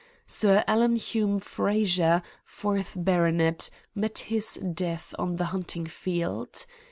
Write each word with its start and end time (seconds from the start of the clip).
Sir 0.25 0.63
Alan 0.65 0.95
Hume 0.95 1.39
Frazer, 1.39 2.23
fourth 2.43 2.95
baronet, 2.97 3.69
met 3.93 4.17
his 4.33 4.55
death 4.55 5.13
on 5.19 5.35
the 5.35 5.45
hunting 5.53 5.85
field. 5.85 6.65